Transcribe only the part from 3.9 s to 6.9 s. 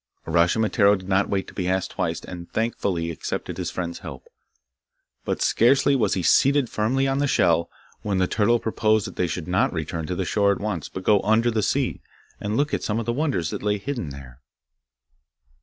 help. But scarcely was he seated